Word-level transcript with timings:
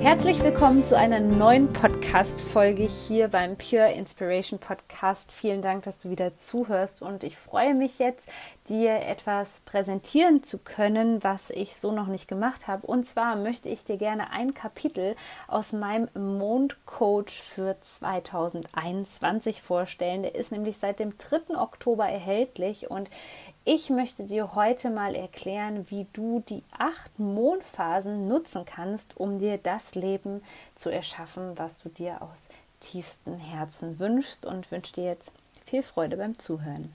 Herzlich 0.00 0.42
willkommen 0.42 0.84
zu 0.84 0.96
einer 0.96 1.20
neuen 1.20 1.72
Podcast-Folge 1.72 2.84
hier 2.84 3.28
beim 3.28 3.56
Pure 3.56 3.92
Inspiration 3.92 4.58
Podcast. 4.58 5.32
Vielen 5.32 5.62
Dank, 5.62 5.84
dass 5.84 5.98
du 5.98 6.10
wieder 6.10 6.36
zuhörst 6.36 7.02
und 7.02 7.24
ich 7.24 7.36
freue 7.36 7.74
mich 7.74 7.98
jetzt, 7.98 8.28
dir 8.68 9.00
etwas 9.02 9.60
präsentieren 9.60 10.42
zu 10.42 10.58
können, 10.58 11.22
was 11.22 11.50
ich 11.50 11.76
so 11.76 11.92
noch 11.92 12.06
nicht 12.06 12.28
gemacht 12.28 12.68
habe. 12.68 12.86
Und 12.86 13.06
zwar 13.06 13.36
möchte 13.36 13.68
ich 13.68 13.84
dir 13.84 13.96
gerne 13.96 14.30
ein 14.30 14.54
Kapitel 14.54 15.16
aus 15.48 15.72
meinem 15.72 16.08
Mondcoach 16.14 17.42
für 17.42 17.76
2021 17.80 19.62
vorstellen. 19.62 20.22
Der 20.22 20.34
ist 20.34 20.52
nämlich 20.52 20.78
seit 20.78 20.98
dem 20.98 21.16
3. 21.18 21.58
Oktober 21.58 22.06
erhältlich 22.06 22.90
und 22.90 23.08
ich 23.64 23.90
möchte 23.90 24.24
dir 24.24 24.54
heute 24.54 24.90
mal 24.90 25.14
erklären, 25.14 25.90
wie 25.90 26.06
du 26.12 26.42
die 26.48 26.62
acht 26.76 27.18
Mondphasen 27.18 28.28
nutzen 28.28 28.64
kannst, 28.64 29.16
um 29.16 29.38
dir 29.38 29.58
das 29.58 29.94
Leben 29.94 30.42
zu 30.74 30.90
erschaffen, 30.90 31.58
was 31.58 31.82
du 31.82 31.88
dir 31.88 32.22
aus 32.22 32.48
tiefstem 32.80 33.38
Herzen 33.38 33.98
wünschst 33.98 34.46
und 34.46 34.70
wünsche 34.70 34.92
dir 34.92 35.04
jetzt 35.04 35.32
viel 35.64 35.82
Freude 35.82 36.16
beim 36.16 36.38
Zuhören. 36.38 36.94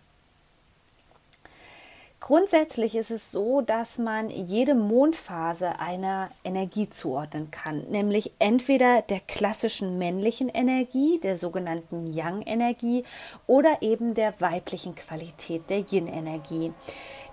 Grundsätzlich 2.22 2.96
ist 2.96 3.10
es 3.10 3.32
so, 3.32 3.62
dass 3.62 3.98
man 3.98 4.30
jede 4.30 4.76
Mondphase 4.76 5.80
einer 5.80 6.30
Energie 6.44 6.88
zuordnen 6.88 7.50
kann, 7.50 7.82
nämlich 7.90 8.32
entweder 8.38 9.02
der 9.02 9.22
klassischen 9.22 9.98
männlichen 9.98 10.48
Energie, 10.48 11.20
der 11.20 11.36
sogenannten 11.36 12.14
Yang-Energie, 12.14 13.06
oder 13.48 13.82
eben 13.82 14.14
der 14.14 14.40
weiblichen 14.40 14.94
Qualität, 14.94 15.68
der 15.72 15.80
Yin-Energie. 15.80 16.74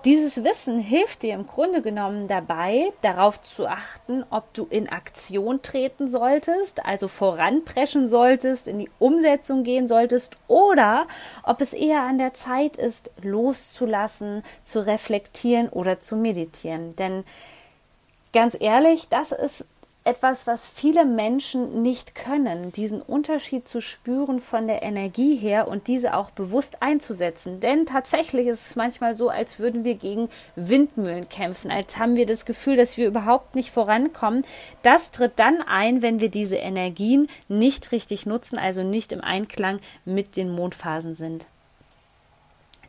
Dieses 0.05 0.45
Wissen 0.45 0.79
hilft 0.79 1.23
dir 1.23 1.35
im 1.35 1.47
Grunde 1.47 1.83
genommen 1.83 2.29
dabei, 2.29 2.93
darauf 3.03 3.43
zu 3.43 3.67
achten, 3.67 4.25
ob 4.31 4.55
du 4.55 4.67
in 4.71 4.89
Aktion 4.89 5.61
treten 5.61 6.09
solltest, 6.09 6.85
also 6.87 7.09
voranpreschen 7.09 8.07
solltest, 8.07 8.69
in 8.69 8.79
die 8.79 8.91
Umsetzung 9.01 9.65
gehen 9.65 9.89
solltest 9.89 10.37
oder 10.47 11.09
ob 11.43 11.61
es 11.61 11.73
eher 11.73 12.05
an 12.05 12.19
der 12.19 12.33
Zeit 12.33 12.77
ist, 12.77 13.11
loszulassen, 13.23 14.45
zu 14.63 14.87
reflektieren 14.87 15.69
oder 15.69 15.99
zu 15.99 16.15
meditieren. 16.15 16.95
Denn 16.95 17.25
ganz 18.33 18.57
ehrlich, 18.59 19.09
das 19.09 19.33
ist 19.33 19.67
etwas, 20.09 20.47
was 20.47 20.71
viele 20.71 21.05
Menschen 21.05 21.83
nicht 21.83 22.15
können, 22.15 22.73
diesen 22.73 23.03
Unterschied 23.03 23.69
zu 23.69 23.83
spüren 23.83 24.41
von 24.41 24.67
der 24.67 24.83
Energie 24.83 25.37
her 25.37 25.69
und 25.69 25.87
diese 25.87 26.17
auch 26.17 26.31
bewusst 26.31 26.83
einzusetzen. 26.83 27.61
Denn 27.61 27.85
tatsächlich 27.85 28.47
ist 28.47 28.69
es 28.69 28.75
manchmal 28.77 29.15
so, 29.15 29.29
als 29.29 29.59
würden 29.59 29.85
wir 29.85 29.97
gegen 29.97 30.31
Windmühlen 30.57 31.29
kämpfen, 31.29 31.71
als 31.71 31.99
haben 31.99 32.17
wir 32.17 32.25
das 32.25 32.47
Gefühl, 32.47 32.77
dass 32.77 32.97
wir 32.97 33.07
überhaupt 33.07 33.55
nicht 33.55 33.71
vorankommen. 33.71 34.47
Das 34.83 35.11
tritt 35.11 35.33
dann 35.37 35.61
ein, 35.61 36.01
wenn 36.01 36.21
wir 36.21 36.31
diese 36.31 36.57
Energien 36.57 37.29
nicht 37.49 37.93
richtig 37.93 38.25
nutzen, 38.25 38.57
also 38.57 38.83
nicht 38.83 39.13
im 39.13 39.21
Einklang 39.21 39.79
mit 40.07 40.39
den 40.39 40.51
Mondphasen 40.51 41.15
sind. 41.15 41.49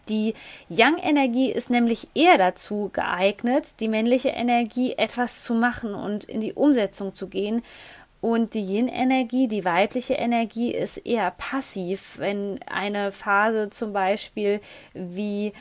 Die 0.09 0.33
Yang-Energie 0.69 1.51
ist 1.51 1.69
nämlich 1.69 2.07
eher 2.15 2.37
dazu 2.37 2.89
geeignet, 2.91 3.79
die 3.79 3.87
männliche 3.87 4.29
Energie 4.29 4.93
etwas 4.93 5.43
zu 5.43 5.53
machen 5.53 5.93
und 5.93 6.23
in 6.23 6.41
die 6.41 6.53
Umsetzung 6.53 7.15
zu 7.15 7.27
gehen. 7.27 7.61
Und 8.21 8.53
die 8.53 8.61
Yin-Energie, 8.61 9.47
die 9.47 9.63
weibliche 9.63 10.15
Energie, 10.15 10.73
ist 10.73 10.97
eher 10.97 11.31
passiv, 11.31 12.19
wenn 12.19 12.59
eine 12.63 13.13
Phase 13.13 13.69
zum 13.69 13.93
Beispiel 13.93 14.59
wie 14.93 15.53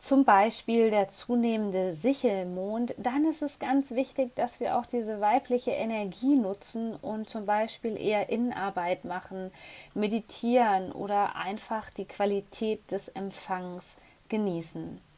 zum 0.00 0.24
Beispiel 0.24 0.90
der 0.90 1.08
zunehmende 1.08 1.92
Sichelmond, 1.92 2.94
dann 2.96 3.26
ist 3.26 3.42
es 3.42 3.58
ganz 3.58 3.90
wichtig, 3.92 4.34
dass 4.34 4.58
wir 4.58 4.78
auch 4.78 4.86
diese 4.86 5.20
weibliche 5.20 5.72
Energie 5.72 6.36
nutzen 6.36 6.94
und 6.96 7.28
zum 7.28 7.46
Beispiel 7.46 8.00
eher 8.00 8.30
Innenarbeit 8.30 9.04
machen, 9.04 9.52
meditieren 9.94 10.90
oder 10.92 11.36
einfach 11.36 11.90
die 11.90 12.06
Qualität 12.06 12.90
des 12.90 13.08
Empfangs 13.08 13.96
genießen. 14.28 15.09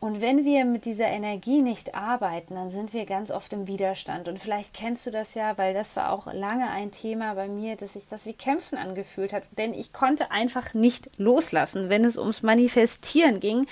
Und 0.00 0.22
wenn 0.22 0.46
wir 0.46 0.64
mit 0.64 0.86
dieser 0.86 1.08
Energie 1.08 1.60
nicht 1.60 1.94
arbeiten, 1.94 2.54
dann 2.54 2.70
sind 2.70 2.94
wir 2.94 3.04
ganz 3.04 3.30
oft 3.30 3.52
im 3.52 3.66
Widerstand. 3.66 4.28
Und 4.28 4.38
vielleicht 4.38 4.72
kennst 4.72 5.06
du 5.06 5.10
das 5.10 5.34
ja, 5.34 5.58
weil 5.58 5.74
das 5.74 5.94
war 5.94 6.10
auch 6.10 6.32
lange 6.32 6.70
ein 6.70 6.90
Thema 6.90 7.34
bei 7.34 7.48
mir, 7.48 7.76
dass 7.76 7.92
sich 7.92 8.06
das 8.08 8.24
wie 8.24 8.32
Kämpfen 8.32 8.78
angefühlt 8.78 9.34
hat. 9.34 9.42
Denn 9.58 9.74
ich 9.74 9.92
konnte 9.92 10.30
einfach 10.30 10.72
nicht 10.72 11.10
loslassen, 11.18 11.90
wenn 11.90 12.06
es 12.06 12.16
ums 12.16 12.42
Manifestieren 12.42 13.40
ging 13.40 13.66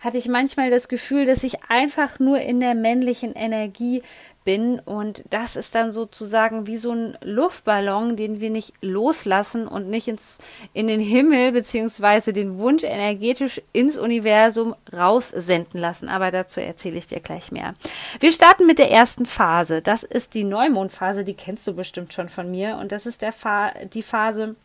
hatte 0.00 0.16
ich 0.16 0.28
manchmal 0.28 0.70
das 0.70 0.88
Gefühl, 0.88 1.24
dass 1.24 1.42
ich 1.42 1.64
einfach 1.68 2.20
nur 2.20 2.40
in 2.40 2.60
der 2.60 2.74
männlichen 2.74 3.32
Energie 3.32 4.02
bin 4.48 4.80
und 4.80 5.24
das 5.28 5.56
ist 5.56 5.74
dann 5.74 5.92
sozusagen 5.92 6.66
wie 6.66 6.78
so 6.78 6.90
ein 6.90 7.18
Luftballon, 7.20 8.16
den 8.16 8.40
wir 8.40 8.48
nicht 8.48 8.72
loslassen 8.80 9.68
und 9.68 9.90
nicht 9.90 10.08
ins, 10.08 10.38
in 10.72 10.86
den 10.86 11.02
Himmel 11.02 11.52
beziehungsweise 11.52 12.32
den 12.32 12.56
Wunsch 12.56 12.82
energetisch 12.82 13.60
ins 13.74 13.98
Universum 13.98 14.74
raussenden 14.90 15.78
lassen. 15.78 16.08
Aber 16.08 16.30
dazu 16.30 16.62
erzähle 16.62 16.96
ich 16.96 17.06
dir 17.06 17.20
gleich 17.20 17.52
mehr. 17.52 17.74
Wir 18.20 18.32
starten 18.32 18.64
mit 18.64 18.78
der 18.78 18.90
ersten 18.90 19.26
Phase. 19.26 19.82
Das 19.82 20.02
ist 20.02 20.32
die 20.32 20.44
Neumondphase, 20.44 21.24
die 21.24 21.34
kennst 21.34 21.66
du 21.66 21.74
bestimmt 21.74 22.14
schon 22.14 22.30
von 22.30 22.50
mir 22.50 22.78
und 22.78 22.90
das 22.90 23.04
ist 23.04 23.20
der 23.20 23.32
Fa 23.32 23.74
die 23.92 24.02
Phase 24.02 24.56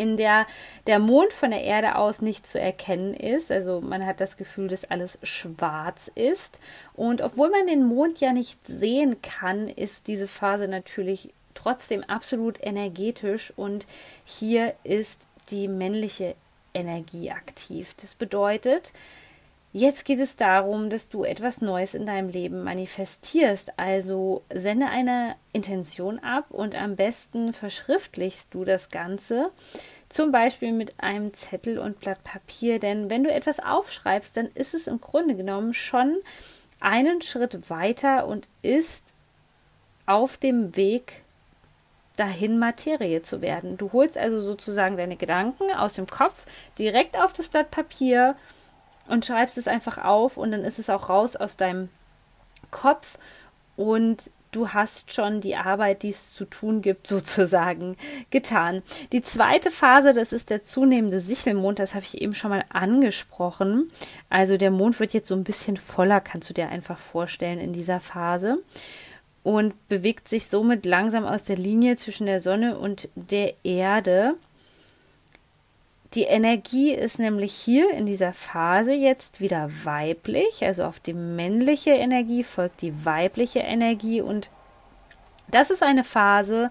in 0.00 0.16
der 0.16 0.46
der 0.86 0.98
Mond 0.98 1.32
von 1.32 1.50
der 1.50 1.62
Erde 1.62 1.96
aus 1.96 2.22
nicht 2.22 2.46
zu 2.46 2.58
erkennen 2.58 3.14
ist. 3.14 3.52
Also 3.52 3.80
man 3.80 4.04
hat 4.04 4.20
das 4.20 4.36
Gefühl, 4.36 4.68
dass 4.68 4.90
alles 4.90 5.18
schwarz 5.22 6.10
ist. 6.14 6.58
Und 6.94 7.20
obwohl 7.20 7.50
man 7.50 7.66
den 7.66 7.84
Mond 7.84 8.20
ja 8.20 8.32
nicht 8.32 8.58
sehen 8.66 9.20
kann, 9.22 9.68
ist 9.68 10.08
diese 10.08 10.26
Phase 10.26 10.68
natürlich 10.68 11.32
trotzdem 11.54 12.02
absolut 12.04 12.58
energetisch 12.62 13.52
und 13.56 13.86
hier 14.24 14.74
ist 14.84 15.20
die 15.50 15.68
männliche 15.68 16.34
Energie 16.72 17.30
aktiv. 17.30 17.94
Das 18.00 18.14
bedeutet, 18.14 18.92
Jetzt 19.72 20.04
geht 20.04 20.18
es 20.18 20.34
darum, 20.34 20.90
dass 20.90 21.08
du 21.08 21.22
etwas 21.22 21.60
Neues 21.60 21.94
in 21.94 22.04
deinem 22.04 22.28
Leben 22.28 22.64
manifestierst. 22.64 23.78
Also 23.78 24.42
sende 24.52 24.86
eine 24.86 25.36
Intention 25.52 26.18
ab 26.18 26.46
und 26.50 26.74
am 26.74 26.96
besten 26.96 27.52
verschriftlichst 27.52 28.52
du 28.52 28.64
das 28.64 28.88
Ganze. 28.88 29.50
Zum 30.08 30.32
Beispiel 30.32 30.72
mit 30.72 30.94
einem 30.98 31.32
Zettel 31.34 31.78
und 31.78 32.00
Blatt 32.00 32.24
Papier. 32.24 32.80
Denn 32.80 33.10
wenn 33.10 33.22
du 33.22 33.32
etwas 33.32 33.60
aufschreibst, 33.60 34.36
dann 34.36 34.46
ist 34.54 34.74
es 34.74 34.88
im 34.88 35.00
Grunde 35.00 35.36
genommen 35.36 35.72
schon 35.72 36.16
einen 36.80 37.22
Schritt 37.22 37.70
weiter 37.70 38.26
und 38.26 38.48
ist 38.62 39.04
auf 40.04 40.36
dem 40.36 40.74
Weg 40.74 41.22
dahin 42.16 42.58
Materie 42.58 43.22
zu 43.22 43.40
werden. 43.40 43.76
Du 43.76 43.92
holst 43.92 44.18
also 44.18 44.40
sozusagen 44.40 44.96
deine 44.96 45.16
Gedanken 45.16 45.70
aus 45.72 45.94
dem 45.94 46.06
Kopf 46.06 46.44
direkt 46.76 47.16
auf 47.16 47.32
das 47.32 47.46
Blatt 47.46 47.70
Papier 47.70 48.34
und 49.10 49.26
schreibst 49.26 49.58
es 49.58 49.68
einfach 49.68 49.98
auf 49.98 50.36
und 50.36 50.52
dann 50.52 50.62
ist 50.62 50.78
es 50.78 50.90
auch 50.90 51.08
raus 51.08 51.36
aus 51.36 51.56
deinem 51.56 51.88
Kopf 52.70 53.18
und 53.76 54.30
du 54.52 54.68
hast 54.70 55.12
schon 55.12 55.40
die 55.40 55.56
Arbeit, 55.56 56.02
die 56.02 56.10
es 56.10 56.34
zu 56.34 56.44
tun 56.44 56.82
gibt, 56.82 57.06
sozusagen 57.06 57.96
getan. 58.30 58.82
Die 59.12 59.22
zweite 59.22 59.70
Phase, 59.70 60.14
das 60.14 60.32
ist 60.32 60.50
der 60.50 60.62
zunehmende 60.62 61.20
Sichelmond, 61.20 61.78
das 61.78 61.94
habe 61.94 62.04
ich 62.04 62.20
eben 62.20 62.34
schon 62.34 62.50
mal 62.50 62.64
angesprochen. 62.68 63.90
Also 64.28 64.56
der 64.56 64.70
Mond 64.70 64.98
wird 65.00 65.12
jetzt 65.12 65.28
so 65.28 65.34
ein 65.34 65.44
bisschen 65.44 65.76
voller, 65.76 66.20
kannst 66.20 66.48
du 66.48 66.54
dir 66.54 66.68
einfach 66.68 66.98
vorstellen 66.98 67.60
in 67.60 67.72
dieser 67.72 68.00
Phase 68.00 68.58
und 69.42 69.88
bewegt 69.88 70.28
sich 70.28 70.48
somit 70.48 70.84
langsam 70.84 71.24
aus 71.24 71.44
der 71.44 71.56
Linie 71.56 71.96
zwischen 71.96 72.26
der 72.26 72.40
Sonne 72.40 72.78
und 72.78 73.08
der 73.14 73.54
Erde. 73.64 74.34
Die 76.14 76.24
Energie 76.24 76.92
ist 76.92 77.20
nämlich 77.20 77.52
hier 77.52 77.92
in 77.92 78.06
dieser 78.06 78.32
Phase 78.32 78.92
jetzt 78.92 79.40
wieder 79.40 79.68
weiblich, 79.84 80.64
also 80.64 80.84
auf 80.84 80.98
die 80.98 81.12
männliche 81.14 81.90
Energie 81.90 82.42
folgt 82.42 82.82
die 82.82 83.04
weibliche 83.04 83.60
Energie 83.60 84.20
und 84.20 84.50
das 85.48 85.70
ist 85.70 85.82
eine 85.82 86.02
Phase, 86.02 86.70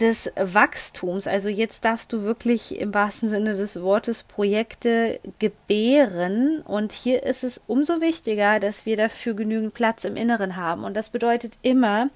des 0.00 0.32
Wachstums. 0.36 1.26
Also 1.26 1.48
jetzt 1.48 1.84
darfst 1.84 2.12
du 2.12 2.22
wirklich 2.22 2.78
im 2.78 2.94
wahrsten 2.94 3.28
Sinne 3.28 3.56
des 3.56 3.82
Wortes 3.82 4.22
Projekte 4.22 5.20
gebären. 5.38 6.62
Und 6.62 6.92
hier 6.92 7.22
ist 7.24 7.42
es 7.44 7.60
umso 7.66 8.00
wichtiger, 8.00 8.60
dass 8.60 8.86
wir 8.86 8.96
dafür 8.96 9.34
genügend 9.34 9.74
Platz 9.74 10.04
im 10.04 10.16
Inneren 10.16 10.56
haben. 10.56 10.84
Und 10.84 10.94
das 10.94 11.10
bedeutet 11.10 11.58
immer, 11.62 12.10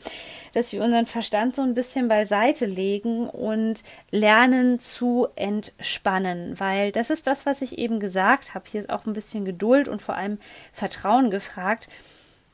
dass 0.55 0.73
wir 0.73 0.83
unseren 0.83 1.07
Verstand 1.07 1.57
so 1.57 1.63
ein 1.63 1.75
bisschen 1.75 2.09
beiseite 2.09 2.67
legen 2.67 3.29
und 3.29 3.83
lernen 4.11 4.79
zu 4.79 5.29
entspannen. 5.35 6.59
Weil 6.61 6.93
das 6.93 7.11
ist 7.11 7.27
das, 7.27 7.47
was 7.47 7.63
ich 7.63 7.79
eben 7.79 8.01
gesagt 8.01 8.55
habe. 8.55 8.65
Hier 8.71 8.81
ist 8.81 8.91
auch 8.91 9.07
ein 9.07 9.13
bisschen 9.13 9.45
Geduld 9.45 9.89
und 9.89 10.03
vor 10.03 10.17
allem 10.17 10.39
Vertrauen 10.73 11.31
gefragt. 11.31 11.89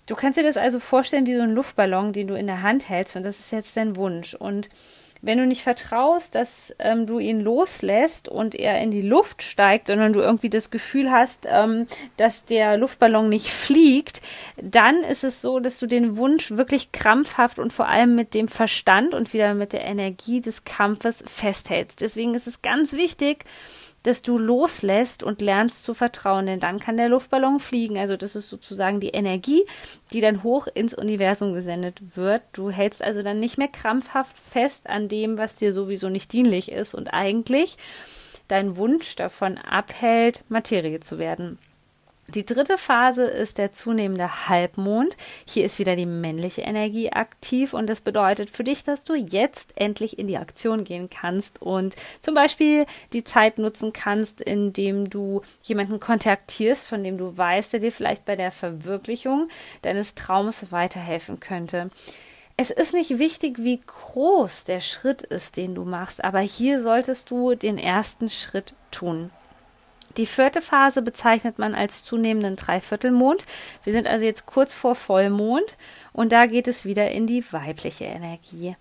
Du 0.09 0.15
kannst 0.15 0.39
dir 0.39 0.43
das 0.43 0.57
also 0.57 0.81
vorstellen 0.81 1.27
wie 1.27 1.37
so 1.37 1.43
ein 1.43 1.53
Luftballon, 1.53 2.15
den 2.15 2.29
du 2.29 2.35
in 2.35 2.47
der 2.47 2.63
Hand 2.63 2.89
hältst 2.89 3.15
und 3.15 3.25
das 3.25 3.41
ist 3.41 3.53
jetzt 3.53 3.77
dein 3.77 3.95
Wunsch. 3.95 4.33
Und 4.33 4.71
wenn 5.21 5.39
du 5.39 5.47
nicht 5.47 5.63
vertraust, 5.63 6.35
dass 6.35 6.75
ähm, 6.79 7.07
du 7.07 7.19
ihn 7.19 7.41
loslässt 7.41 8.29
und 8.29 8.55
er 8.55 8.81
in 8.81 8.91
die 8.91 9.03
Luft 9.03 9.43
steigt, 9.43 9.89
sondern 9.89 10.13
du 10.13 10.21
irgendwie 10.21 10.51
das 10.51 10.71
Gefühl 10.71 11.11
hast, 11.11 11.47
ähm, 11.49 11.87
dass 12.17 12.45
der 12.45 12.77
Luftballon 12.77 13.29
nicht 13.29 13.51
fliegt, 13.51 14.21
dann 14.57 15.03
ist 15.03 15.25
es 15.25 15.43
so, 15.43 15.61
dass 15.61 15.79
du 15.79 15.87
den 15.87 16.17
Wunsch 16.17 16.53
wirklich 16.53 16.93
krampfhaft 16.93 17.59
und 17.59 17.73
vor 17.73 17.89
allem 17.89 18.15
mit 18.15 18.35
dem 18.35 18.49
Verstand 18.49 19.15
und 19.15 19.33
wieder 19.33 19.55
mit 19.55 19.73
der 19.73 19.85
Energie 19.85 20.41
des 20.41 20.65
Kampfes 20.65 21.25
festhältst. 21.27 22.01
Deswegen 22.01 22.35
ist 22.35 22.47
es 22.47 22.63
ganz 22.63 22.93
wichtig, 22.93 23.45
dass 24.09 24.23
du 24.23 24.39
loslässt 24.39 25.23
und 25.23 25.43
lernst 25.43 25.85
zu 25.85 25.93
vertrauen, 25.93 26.47
denn 26.47 26.61
dann 26.61 26.79
kann 26.79 26.97
der 26.97 27.11
Luftballon 27.11 27.61
fliegen. 27.61 27.99
Also 27.99 28.17
das 28.17 28.37
ist 28.37 28.49
sozusagen 28.49 29.01
die 29.01 29.11
Energie, 29.11 29.67
die 30.15 30.23
dann 30.23 30.43
hoch 30.43 30.67
ins 30.67 30.95
Universum 30.95 31.53
gesendet 31.53 32.17
wird. 32.17 32.41
Du 32.55 32.71
hältst 32.71 33.03
also 33.03 33.23
dann 33.23 33.39
nicht 33.39 33.59
mehr 33.59 33.69
krampfhaft 33.69 34.39
fest 34.39 34.89
an 34.89 35.09
dem, 35.09 35.37
was 35.37 35.57
dir 35.57 35.75
sowieso 35.75 36.09
nicht 36.09 36.33
dienlich 36.33 36.73
ist 36.73 36.95
und 36.95 37.09
eigentlich 37.09 37.77
dein 38.49 38.79
Wunsch 38.79 39.15
davon 39.15 39.59
abhält, 39.59 40.43
Materie 40.49 41.01
zu 41.01 41.19
werden. 41.19 41.59
Die 42.35 42.45
dritte 42.45 42.77
Phase 42.77 43.25
ist 43.25 43.57
der 43.57 43.73
zunehmende 43.73 44.49
Halbmond. 44.49 45.17
Hier 45.47 45.65
ist 45.65 45.79
wieder 45.79 45.97
die 45.97 46.05
männliche 46.05 46.61
Energie 46.61 47.11
aktiv 47.11 47.73
und 47.73 47.87
das 47.87 48.03
bedeutet 48.03 48.51
für 48.51 48.65
dich, 48.65 48.85
dass 48.85 49.03
du 49.03 49.15
jetzt 49.15 49.73
endlich 49.77 50.19
in 50.19 50.27
die 50.27 50.37
Aktion 50.37 50.85
gehen 50.85 51.09
kannst 51.09 51.63
und 51.63 51.97
zum 52.21 52.35
Beispiel 52.35 52.85
die 53.15 53.25
Zeit 53.25 53.57
nutzen 53.57 53.95
kannst, 53.95 54.43
indem 54.43 55.09
du 55.09 55.41
jemanden 55.63 56.01
kontaktierst, 56.01 56.87
von 56.87 57.03
dem 57.03 57.17
du 57.17 57.35
weißt, 57.35 57.73
der 57.73 57.81
dir 57.81 57.93
vielleicht 57.93 58.27
bei 58.27 58.37
der 58.37 58.51
Verwirklichung 58.51 59.49
deines 59.81 60.15
Traums 60.15 60.71
weiterhelfen 60.71 61.41
könnte. 61.41 61.89
Es 62.59 62.71
ist 62.71 62.93
nicht 62.93 63.19
wichtig, 63.19 63.57
wie 63.61 63.81
groß 63.81 64.65
der 64.65 64.81
Schritt 64.81 65.23
ist, 65.23 65.57
den 65.57 65.75
du 65.75 65.87
machst, 65.87 66.23
aber 66.23 66.41
hier 66.41 66.83
solltest 66.83 67.31
du 67.31 67.55
den 67.55 67.79
ersten 67.79 68.29
Schritt 68.29 68.75
tun. 68.91 69.31
Die 70.17 70.27
vierte 70.27 70.63
Phase 70.63 71.03
bezeichnet 71.03 71.59
man 71.59 71.75
als 71.75 72.03
zunehmenden 72.03 72.57
Dreiviertelmond. 72.57 73.45
Wir 73.85 73.93
sind 73.93 74.07
also 74.07 74.25
jetzt 74.25 74.47
kurz 74.47 74.75
vor 74.75 74.95
Vollmond 74.95 75.77
und 76.13 76.33
da 76.33 76.47
geht 76.47 76.67
es 76.67 76.85
wieder 76.85 77.11
in 77.13 77.29
die 77.29 77.45
weibliche 77.53 78.07
Energie. 78.07 78.75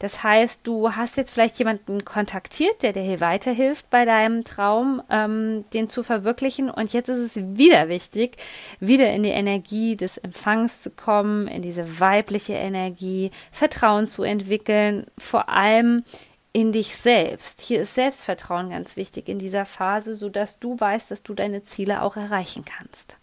Das 0.00 0.24
heißt, 0.24 0.66
du 0.66 0.96
hast 0.96 1.16
jetzt 1.16 1.32
vielleicht 1.32 1.58
jemanden 1.58 2.04
kontaktiert, 2.04 2.82
der 2.82 2.92
dir 2.92 3.02
hier 3.02 3.20
weiterhilft 3.20 3.88
bei 3.90 4.04
deinem 4.04 4.42
Traum, 4.42 5.00
ähm, 5.08 5.64
den 5.72 5.88
zu 5.88 6.02
verwirklichen. 6.02 6.70
Und 6.70 6.92
jetzt 6.92 7.08
ist 7.08 7.18
es 7.18 7.36
wieder 7.56 7.88
wichtig, 7.88 8.38
wieder 8.80 9.12
in 9.12 9.22
die 9.22 9.28
Energie 9.28 9.94
des 9.94 10.18
Empfangs 10.18 10.82
zu 10.82 10.90
kommen, 10.90 11.46
in 11.46 11.62
diese 11.62 12.00
weibliche 12.00 12.54
Energie, 12.54 13.30
Vertrauen 13.52 14.08
zu 14.08 14.24
entwickeln, 14.24 15.06
vor 15.16 15.48
allem 15.48 16.02
in 16.52 16.72
dich 16.72 16.96
selbst. 16.96 17.60
Hier 17.60 17.82
ist 17.82 17.94
Selbstvertrauen 17.94 18.70
ganz 18.70 18.96
wichtig 18.96 19.28
in 19.28 19.38
dieser 19.38 19.66
Phase, 19.66 20.14
sodass 20.14 20.58
du 20.58 20.78
weißt, 20.78 21.10
dass 21.10 21.22
du 21.22 21.34
deine 21.34 21.62
Ziele 21.62 22.02
auch 22.02 22.16
erreichen 22.16 22.64
kannst. 22.64 23.16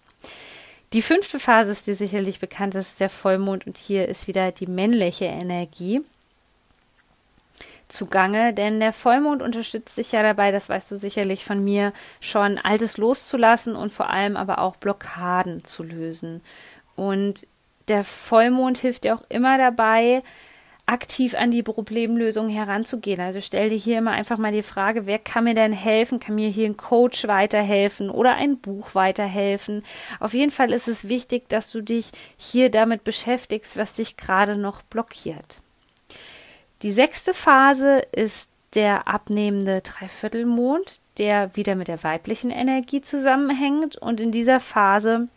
Die 0.93 1.01
fünfte 1.01 1.39
Phase 1.39 1.71
ist 1.71 1.87
dir 1.87 1.95
sicherlich 1.95 2.39
bekannt, 2.39 2.75
das 2.75 2.89
ist 2.89 2.99
der 3.01 3.09
Vollmond 3.09 3.67
und 3.67 3.77
hier 3.77 4.07
ist 4.07 4.27
wieder 4.27 4.51
die 4.53 4.67
männliche 4.67 5.25
Energie 5.25 6.01
zugange, 7.89 8.53
denn 8.53 8.79
der 8.79 8.93
Vollmond 8.93 9.41
unterstützt 9.41 9.97
dich 9.97 10.11
ja 10.11 10.21
dabei, 10.21 10.51
das 10.51 10.69
weißt 10.69 10.91
du 10.91 10.97
sicherlich 10.97 11.45
von 11.45 11.63
mir, 11.63 11.93
schon 12.19 12.57
Altes 12.57 12.97
loszulassen 12.97 13.75
und 13.75 13.91
vor 13.91 14.09
allem 14.09 14.37
aber 14.37 14.59
auch 14.59 14.75
Blockaden 14.75 15.63
zu 15.63 15.83
lösen. 15.83 16.41
Und 16.95 17.47
der 17.87 18.03
Vollmond 18.03 18.77
hilft 18.77 19.03
dir 19.03 19.15
auch 19.15 19.23
immer 19.29 19.57
dabei, 19.57 20.23
aktiv 20.87 21.35
an 21.35 21.51
die 21.51 21.63
Problemlösung 21.63 22.49
heranzugehen. 22.49 23.19
Also 23.19 23.41
stell 23.41 23.69
dir 23.69 23.77
hier 23.77 23.97
immer 23.99 24.11
einfach 24.11 24.37
mal 24.37 24.53
die 24.53 24.63
Frage, 24.63 25.05
wer 25.05 25.19
kann 25.19 25.43
mir 25.43 25.53
denn 25.53 25.73
helfen? 25.73 26.19
Kann 26.19 26.35
mir 26.35 26.49
hier 26.49 26.65
ein 26.65 26.77
Coach 26.77 27.27
weiterhelfen 27.27 28.09
oder 28.09 28.35
ein 28.35 28.57
Buch 28.57 28.95
weiterhelfen? 28.95 29.83
Auf 30.19 30.33
jeden 30.33 30.51
Fall 30.51 30.71
ist 30.71 30.87
es 30.87 31.09
wichtig, 31.09 31.49
dass 31.49 31.71
du 31.71 31.81
dich 31.81 32.11
hier 32.37 32.71
damit 32.71 33.03
beschäftigst, 33.03 33.77
was 33.77 33.93
dich 33.93 34.17
gerade 34.17 34.55
noch 34.55 34.81
blockiert. 34.81 35.59
Die 36.81 36.91
sechste 36.91 37.33
Phase 37.33 38.01
ist 38.13 38.49
der 38.73 39.07
abnehmende 39.07 39.81
Dreiviertelmond, 39.81 41.01
der 41.17 41.55
wieder 41.55 41.75
mit 41.75 41.87
der 41.87 42.03
weiblichen 42.03 42.51
Energie 42.51 43.01
zusammenhängt 43.01 43.97
und 43.97 44.21
in 44.21 44.31
dieser 44.31 44.59
Phase 44.59 45.27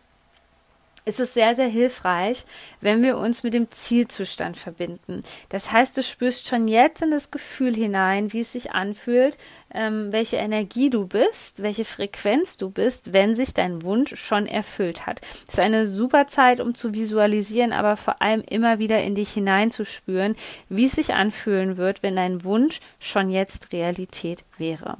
ist 1.04 1.20
es 1.20 1.34
sehr, 1.34 1.54
sehr 1.54 1.68
hilfreich, 1.68 2.44
wenn 2.80 3.02
wir 3.02 3.18
uns 3.18 3.42
mit 3.42 3.54
dem 3.54 3.70
Zielzustand 3.70 4.58
verbinden. 4.58 5.22
Das 5.48 5.72
heißt, 5.72 5.96
du 5.96 6.02
spürst 6.02 6.48
schon 6.48 6.68
jetzt 6.68 7.02
in 7.02 7.10
das 7.10 7.30
Gefühl 7.30 7.74
hinein, 7.74 8.32
wie 8.32 8.40
es 8.40 8.52
sich 8.52 8.72
anfühlt, 8.72 9.38
ähm, 9.72 10.12
welche 10.12 10.36
Energie 10.36 10.90
du 10.90 11.06
bist, 11.06 11.62
welche 11.62 11.84
Frequenz 11.84 12.56
du 12.56 12.70
bist, 12.70 13.12
wenn 13.12 13.34
sich 13.34 13.54
dein 13.54 13.82
Wunsch 13.82 14.16
schon 14.16 14.46
erfüllt 14.46 15.06
hat. 15.06 15.20
Das 15.46 15.54
ist 15.54 15.60
eine 15.60 15.86
super 15.86 16.26
Zeit, 16.26 16.60
um 16.60 16.74
zu 16.74 16.94
visualisieren, 16.94 17.72
aber 17.72 17.96
vor 17.96 18.20
allem 18.22 18.42
immer 18.42 18.78
wieder 18.78 19.02
in 19.02 19.14
dich 19.14 19.30
hineinzuspüren, 19.32 20.36
wie 20.68 20.86
es 20.86 20.92
sich 20.92 21.14
anfühlen 21.14 21.76
wird, 21.76 22.02
wenn 22.02 22.16
dein 22.16 22.44
Wunsch 22.44 22.80
schon 22.98 23.30
jetzt 23.30 23.72
Realität 23.72 24.44
wäre. 24.58 24.96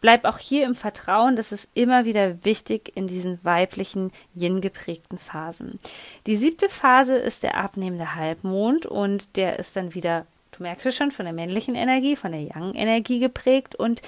Bleib 0.00 0.24
auch 0.24 0.38
hier 0.38 0.66
im 0.66 0.74
Vertrauen, 0.74 1.36
das 1.36 1.52
ist 1.52 1.68
immer 1.74 2.04
wieder 2.04 2.44
wichtig 2.44 2.92
in 2.96 3.06
diesen 3.06 3.38
weiblichen 3.44 4.10
Yin 4.34 4.60
geprägten 4.60 5.18
Phasen. 5.18 5.78
Die 6.26 6.36
siebte 6.36 6.68
Phase 6.68 7.14
ist 7.14 7.42
der 7.42 7.56
abnehmende 7.56 8.14
Halbmond 8.14 8.86
und 8.86 9.36
der 9.36 9.58
ist 9.58 9.76
dann 9.76 9.94
wieder, 9.94 10.26
du 10.50 10.62
merkst 10.62 10.86
es 10.86 10.96
schon, 10.96 11.12
von 11.12 11.24
der 11.24 11.34
männlichen 11.34 11.74
Energie, 11.74 12.16
von 12.16 12.32
der 12.32 12.42
Yang 12.42 12.74
Energie 12.74 13.20
geprägt 13.20 13.76
und 13.76 14.02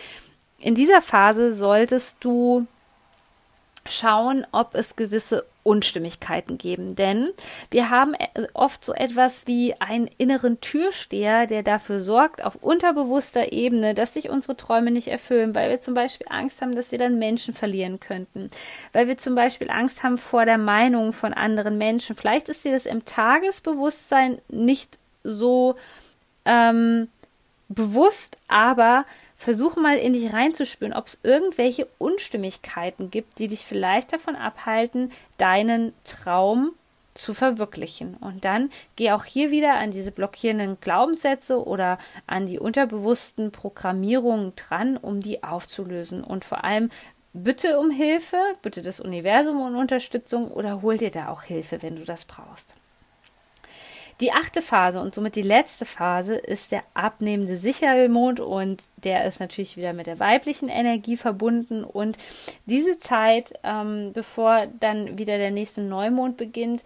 in 0.58 0.74
dieser 0.74 1.02
Phase 1.02 1.52
solltest 1.52 2.16
du 2.20 2.66
schauen, 3.86 4.46
ob 4.52 4.74
es 4.74 4.96
gewisse 4.96 5.44
Unstimmigkeiten 5.62 6.58
geben. 6.58 6.94
Denn 6.94 7.30
wir 7.70 7.90
haben 7.90 8.14
äh, 8.14 8.46
oft 8.52 8.84
so 8.84 8.92
etwas 8.92 9.46
wie 9.46 9.74
einen 9.80 10.08
inneren 10.18 10.60
Türsteher, 10.60 11.46
der 11.46 11.62
dafür 11.62 12.00
sorgt, 12.00 12.44
auf 12.44 12.56
unterbewusster 12.56 13.52
Ebene, 13.52 13.94
dass 13.94 14.14
sich 14.14 14.30
unsere 14.30 14.56
Träume 14.56 14.90
nicht 14.90 15.08
erfüllen, 15.08 15.54
weil 15.54 15.70
wir 15.70 15.80
zum 15.80 15.94
Beispiel 15.94 16.26
Angst 16.30 16.60
haben, 16.60 16.74
dass 16.74 16.92
wir 16.92 16.98
dann 16.98 17.18
Menschen 17.18 17.54
verlieren 17.54 18.00
könnten, 18.00 18.50
weil 18.92 19.08
wir 19.08 19.16
zum 19.16 19.34
Beispiel 19.34 19.70
Angst 19.70 20.02
haben 20.02 20.18
vor 20.18 20.44
der 20.44 20.58
Meinung 20.58 21.12
von 21.12 21.32
anderen 21.32 21.78
Menschen. 21.78 22.16
Vielleicht 22.16 22.48
ist 22.48 22.64
dir 22.64 22.72
das 22.72 22.86
im 22.86 23.04
Tagesbewusstsein 23.04 24.40
nicht 24.48 24.98
so 25.22 25.76
ähm, 26.44 27.08
bewusst, 27.68 28.36
aber 28.48 29.06
Versuche 29.44 29.78
mal 29.78 29.98
in 29.98 30.14
dich 30.14 30.32
reinzuspüren, 30.32 30.94
ob 30.94 31.06
es 31.06 31.18
irgendwelche 31.22 31.86
Unstimmigkeiten 31.98 33.10
gibt, 33.10 33.38
die 33.38 33.46
dich 33.46 33.66
vielleicht 33.66 34.14
davon 34.14 34.36
abhalten, 34.36 35.12
deinen 35.36 35.92
Traum 36.04 36.72
zu 37.12 37.34
verwirklichen. 37.34 38.16
Und 38.20 38.46
dann 38.46 38.70
geh 38.96 39.12
auch 39.12 39.26
hier 39.26 39.50
wieder 39.50 39.74
an 39.74 39.90
diese 39.90 40.12
blockierenden 40.12 40.80
Glaubenssätze 40.80 41.62
oder 41.62 41.98
an 42.26 42.46
die 42.46 42.58
unterbewussten 42.58 43.50
Programmierungen 43.50 44.56
dran, 44.56 44.96
um 44.96 45.20
die 45.20 45.42
aufzulösen. 45.44 46.24
Und 46.24 46.46
vor 46.46 46.64
allem 46.64 46.90
bitte 47.34 47.78
um 47.78 47.90
Hilfe, 47.90 48.38
bitte 48.62 48.80
das 48.80 48.98
Universum 48.98 49.60
um 49.60 49.76
Unterstützung 49.76 50.50
oder 50.50 50.80
hol 50.80 50.96
dir 50.96 51.10
da 51.10 51.28
auch 51.28 51.42
Hilfe, 51.42 51.82
wenn 51.82 51.96
du 51.96 52.04
das 52.06 52.24
brauchst. 52.24 52.74
Die 54.20 54.32
achte 54.32 54.62
Phase 54.62 55.00
und 55.00 55.14
somit 55.14 55.34
die 55.34 55.42
letzte 55.42 55.84
Phase 55.84 56.36
ist 56.36 56.72
der 56.72 56.82
abnehmende 56.94 57.56
Sichermond 57.56 58.38
und 58.40 58.82
der 58.98 59.24
ist 59.24 59.40
natürlich 59.40 59.76
wieder 59.76 59.92
mit 59.92 60.06
der 60.06 60.20
weiblichen 60.20 60.68
Energie 60.68 61.16
verbunden 61.16 61.82
und 61.82 62.16
diese 62.66 62.98
Zeit, 62.98 63.54
ähm, 63.64 64.12
bevor 64.12 64.66
dann 64.78 65.18
wieder 65.18 65.38
der 65.38 65.50
nächste 65.50 65.82
Neumond 65.82 66.36
beginnt, 66.36 66.82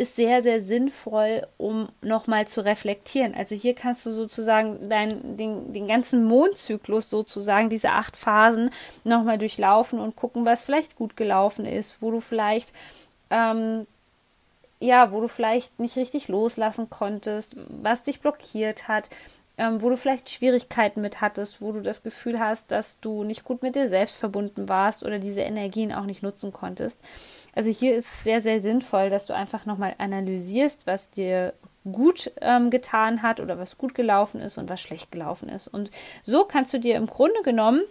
ist 0.00 0.16
sehr, 0.16 0.42
sehr 0.42 0.62
sinnvoll, 0.62 1.46
um 1.58 1.90
nochmal 2.00 2.48
zu 2.48 2.64
reflektieren. 2.64 3.34
Also 3.34 3.54
hier 3.54 3.74
kannst 3.74 4.06
du 4.06 4.14
sozusagen 4.14 4.88
dein, 4.88 5.36
den, 5.36 5.74
den 5.74 5.86
ganzen 5.86 6.24
Mondzyklus 6.24 7.10
sozusagen, 7.10 7.68
diese 7.68 7.90
acht 7.90 8.16
Phasen, 8.16 8.70
nochmal 9.04 9.36
durchlaufen 9.36 10.00
und 10.00 10.16
gucken, 10.16 10.46
was 10.46 10.64
vielleicht 10.64 10.96
gut 10.96 11.18
gelaufen 11.18 11.66
ist, 11.66 12.00
wo 12.00 12.10
du 12.10 12.20
vielleicht 12.20 12.72
ähm, 13.28 13.82
ja, 14.80 15.12
wo 15.12 15.20
du 15.20 15.28
vielleicht 15.28 15.78
nicht 15.78 15.96
richtig 15.96 16.28
loslassen 16.28 16.90
konntest, 16.90 17.56
was 17.68 18.02
dich 18.02 18.20
blockiert 18.20 18.88
hat, 18.88 19.10
ähm, 19.58 19.82
wo 19.82 19.90
du 19.90 19.96
vielleicht 19.98 20.30
Schwierigkeiten 20.30 21.02
mit 21.02 21.20
hattest, 21.20 21.60
wo 21.60 21.72
du 21.72 21.82
das 21.82 22.02
Gefühl 22.02 22.40
hast, 22.40 22.70
dass 22.70 22.98
du 23.00 23.24
nicht 23.24 23.44
gut 23.44 23.62
mit 23.62 23.74
dir 23.74 23.88
selbst 23.88 24.16
verbunden 24.16 24.70
warst 24.70 25.04
oder 25.04 25.18
diese 25.18 25.42
Energien 25.42 25.92
auch 25.92 26.06
nicht 26.06 26.22
nutzen 26.22 26.50
konntest. 26.52 26.98
Also 27.54 27.70
hier 27.70 27.94
ist 27.94 28.06
es 28.06 28.24
sehr, 28.24 28.40
sehr 28.40 28.62
sinnvoll, 28.62 29.10
dass 29.10 29.26
du 29.26 29.34
einfach 29.34 29.66
nochmal 29.66 29.94
analysierst, 29.98 30.86
was 30.86 31.10
dir 31.10 31.52
gut 31.92 32.32
ähm, 32.40 32.70
getan 32.70 33.22
hat 33.22 33.40
oder 33.40 33.58
was 33.58 33.76
gut 33.76 33.94
gelaufen 33.94 34.40
ist 34.40 34.56
und 34.56 34.70
was 34.70 34.80
schlecht 34.80 35.12
gelaufen 35.12 35.50
ist. 35.50 35.68
Und 35.68 35.90
so 36.22 36.44
kannst 36.44 36.72
du 36.72 36.78
dir 36.78 36.96
im 36.96 37.06
Grunde 37.06 37.42
genommen 37.42 37.82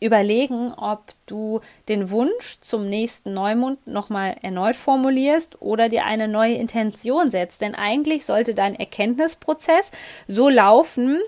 überlegen, 0.00 0.72
ob 0.74 1.14
du 1.26 1.60
den 1.88 2.10
Wunsch 2.10 2.60
zum 2.60 2.88
nächsten 2.88 3.32
Neumond 3.32 3.86
nochmal 3.86 4.36
erneut 4.42 4.76
formulierst 4.76 5.60
oder 5.60 5.88
dir 5.88 6.04
eine 6.04 6.28
neue 6.28 6.54
Intention 6.54 7.30
setzt. 7.30 7.60
Denn 7.60 7.74
eigentlich 7.74 8.24
sollte 8.24 8.54
dein 8.54 8.74
Erkenntnisprozess 8.74 9.90
so 10.28 10.48
laufen, 10.48 11.20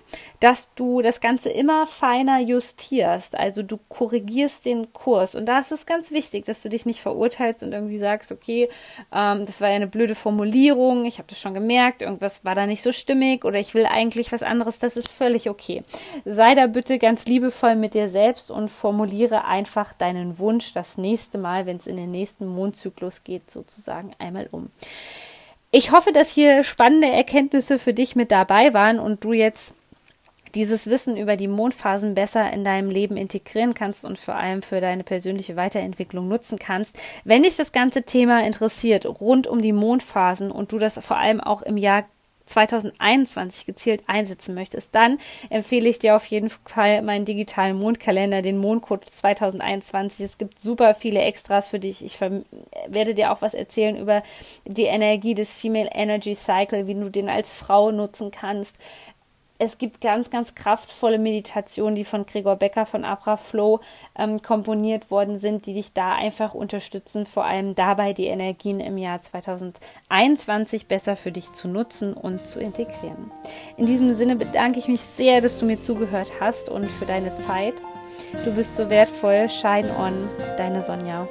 dass 0.44 0.74
du 0.74 1.00
das 1.00 1.22
Ganze 1.22 1.48
immer 1.48 1.86
feiner 1.86 2.38
justierst. 2.38 3.38
Also 3.38 3.62
du 3.62 3.78
korrigierst 3.88 4.66
den 4.66 4.92
Kurs. 4.92 5.34
Und 5.34 5.46
da 5.46 5.58
ist 5.58 5.72
es 5.72 5.86
ganz 5.86 6.10
wichtig, 6.10 6.44
dass 6.44 6.60
du 6.60 6.68
dich 6.68 6.84
nicht 6.84 7.00
verurteilst 7.00 7.62
und 7.62 7.72
irgendwie 7.72 7.96
sagst, 7.96 8.30
okay, 8.30 8.68
ähm, 9.10 9.46
das 9.46 9.62
war 9.62 9.70
ja 9.70 9.76
eine 9.76 9.86
blöde 9.86 10.14
Formulierung, 10.14 11.06
ich 11.06 11.16
habe 11.16 11.28
das 11.28 11.40
schon 11.40 11.54
gemerkt, 11.54 12.02
irgendwas 12.02 12.44
war 12.44 12.54
da 12.54 12.66
nicht 12.66 12.82
so 12.82 12.92
stimmig 12.92 13.46
oder 13.46 13.58
ich 13.58 13.74
will 13.74 13.86
eigentlich 13.86 14.32
was 14.32 14.42
anderes. 14.42 14.78
Das 14.78 14.98
ist 14.98 15.10
völlig 15.10 15.48
okay. 15.48 15.82
Sei 16.26 16.54
da 16.54 16.66
bitte 16.66 16.98
ganz 16.98 17.24
liebevoll 17.24 17.74
mit 17.74 17.94
dir 17.94 18.10
selbst 18.10 18.50
und 18.50 18.68
formuliere 18.68 19.46
einfach 19.46 19.93
deinen 19.98 20.38
Wunsch 20.38 20.72
das 20.72 20.98
nächste 20.98 21.38
Mal, 21.38 21.66
wenn 21.66 21.76
es 21.76 21.86
in 21.86 21.96
den 21.96 22.10
nächsten 22.10 22.46
Mondzyklus 22.46 23.24
geht, 23.24 23.50
sozusagen 23.50 24.12
einmal 24.18 24.48
um. 24.50 24.70
Ich 25.70 25.90
hoffe, 25.90 26.12
dass 26.12 26.30
hier 26.30 26.62
spannende 26.62 27.08
Erkenntnisse 27.08 27.78
für 27.78 27.94
dich 27.94 28.14
mit 28.14 28.30
dabei 28.30 28.74
waren 28.74 29.00
und 29.00 29.24
du 29.24 29.32
jetzt 29.32 29.74
dieses 30.54 30.86
Wissen 30.88 31.16
über 31.16 31.36
die 31.36 31.48
Mondphasen 31.48 32.14
besser 32.14 32.52
in 32.52 32.64
deinem 32.64 32.90
Leben 32.90 33.16
integrieren 33.16 33.74
kannst 33.74 34.04
und 34.04 34.18
vor 34.18 34.36
allem 34.36 34.62
für 34.62 34.80
deine 34.80 35.04
persönliche 35.04 35.56
Weiterentwicklung 35.56 36.28
nutzen 36.28 36.58
kannst. 36.58 36.96
Wenn 37.24 37.42
dich 37.42 37.56
das 37.56 37.72
ganze 37.72 38.04
Thema 38.04 38.44
interessiert 38.44 39.06
rund 39.06 39.46
um 39.46 39.60
die 39.60 39.72
Mondphasen 39.72 40.50
und 40.50 40.72
du 40.72 40.78
das 40.78 40.98
vor 41.04 41.16
allem 41.16 41.40
auch 41.40 41.62
im 41.62 41.76
Jahr 41.76 42.04
2021 42.46 43.66
gezielt 43.66 44.04
einsetzen 44.06 44.54
möchtest, 44.54 44.94
dann 44.94 45.18
empfehle 45.50 45.88
ich 45.88 45.98
dir 45.98 46.16
auf 46.16 46.26
jeden 46.26 46.50
Fall 46.50 47.02
meinen 47.02 47.24
digitalen 47.24 47.78
Mondkalender, 47.78 48.42
den 48.42 48.58
Mondcode 48.58 49.04
2021. 49.08 50.24
Es 50.24 50.38
gibt 50.38 50.60
super 50.60 50.94
viele 50.94 51.20
Extras 51.20 51.68
für 51.68 51.78
dich. 51.78 52.04
Ich 52.04 52.20
werde 52.20 53.14
dir 53.14 53.32
auch 53.32 53.42
was 53.42 53.54
erzählen 53.54 53.96
über 53.96 54.22
die 54.64 54.84
Energie 54.84 55.34
des 55.34 55.56
Female 55.56 55.90
Energy 55.92 56.34
Cycle, 56.34 56.86
wie 56.86 56.94
du 56.94 57.10
den 57.10 57.28
als 57.28 57.54
Frau 57.54 57.90
nutzen 57.90 58.30
kannst, 58.30 58.76
es 59.58 59.78
gibt 59.78 60.00
ganz, 60.00 60.30
ganz 60.30 60.54
kraftvolle 60.54 61.18
Meditationen, 61.18 61.94
die 61.94 62.04
von 62.04 62.26
Gregor 62.26 62.56
Becker 62.56 62.87
von 62.87 63.04
Abra 63.04 63.37
Flow 63.37 63.80
ähm, 64.18 64.42
komponiert 64.42 65.11
worden 65.11 65.38
sind, 65.38 65.66
die 65.66 65.75
dich 65.75 65.92
da 65.92 66.14
einfach 66.14 66.54
unterstützen, 66.54 67.25
vor 67.25 67.44
allem 67.44 67.75
dabei 67.75 68.12
die 68.12 68.26
Energien 68.26 68.80
im 68.80 68.99
Jahr 68.99 69.20
2021 69.20 70.87
besser 70.87 71.14
für 71.14 71.30
dich 71.30 71.52
zu 71.52 71.68
nutzen 71.68 72.14
und 72.14 72.49
zu 72.49 72.58
integrieren. 72.58 73.30
In 73.76 73.87
diesem 73.87 74.16
Sinne 74.16 74.34
bedanke 74.37 74.78
ich 74.80 74.88
mich 74.88 75.00
sehr, 75.00 75.40
dass 75.40 75.56
du 75.56 75.66
mir 75.66 75.80
zugehört 75.80 76.32
hast 76.40 76.68
und 76.68 76.90
für 76.90 77.06
deine 77.06 77.37
Zeit. 77.38 77.75
Du 78.44 78.52
bist 78.52 78.75
so 78.75 78.90
wertvoll. 78.90 79.49
Shine 79.49 79.90
on, 79.96 80.28
deine 80.56 80.80
Sonja. 80.80 81.28